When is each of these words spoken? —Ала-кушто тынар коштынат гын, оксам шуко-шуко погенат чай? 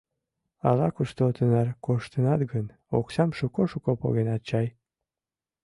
—Ала-кушто 0.69 1.23
тынар 1.37 1.67
коштынат 1.85 2.41
гын, 2.51 2.65
оксам 2.97 3.29
шуко-шуко 3.37 3.91
погенат 4.01 4.41
чай? 4.49 4.67